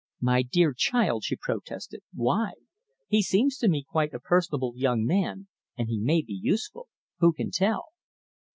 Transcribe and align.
"My 0.19 0.41
dear 0.41 0.73
child," 0.73 1.25
she 1.25 1.35
protested, 1.35 2.01
"why? 2.11 2.53
He 3.07 3.21
seems 3.21 3.59
to 3.59 3.67
me 3.67 3.85
quite 3.87 4.15
a 4.15 4.19
personable 4.19 4.73
young 4.75 5.05
man, 5.05 5.47
and 5.77 5.89
he 5.89 5.99
may 5.99 6.23
be 6.23 6.33
useful! 6.41 6.87
Who 7.19 7.31
can 7.33 7.51
tell?" 7.51 7.89